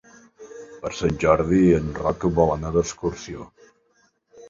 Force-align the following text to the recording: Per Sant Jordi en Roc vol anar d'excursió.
Per 0.85 0.91
Sant 1.01 1.19
Jordi 1.25 1.61
en 1.81 1.93
Roc 2.01 2.29
vol 2.41 2.57
anar 2.57 2.75
d'excursió. 2.79 3.51